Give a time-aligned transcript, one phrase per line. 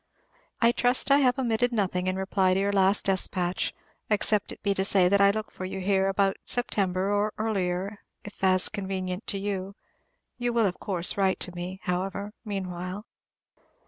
[0.61, 3.71] I trust I have omitted nothing in reply to your last despatch,
[4.09, 7.99] except it be to say that I look for you here about September, or earlier,
[8.23, 9.75] if as convenient to you;
[10.39, 13.05] you will, of course, write to me, however, meanwhile.